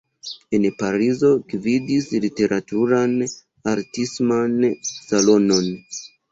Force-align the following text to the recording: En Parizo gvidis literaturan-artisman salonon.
En 0.57 0.63
Parizo 0.77 1.29
gvidis 1.51 2.07
literaturan-artisman 2.25 4.59
salonon. 4.89 5.73